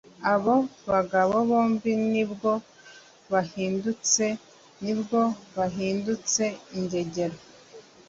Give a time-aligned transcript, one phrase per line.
[0.33, 0.55] Abo
[0.91, 2.51] bagabo bombi ni bwo
[3.31, 4.25] bahindutse
[4.83, 5.21] nibwo
[5.55, 6.43] bahindutse
[6.77, 7.37] ingegera